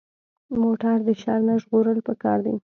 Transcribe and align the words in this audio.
موټر 0.61 0.97
د 1.07 1.09
شر 1.21 1.39
نه 1.47 1.55
ژغورل 1.61 1.97
پکار 2.07 2.37
دي. 2.45 2.55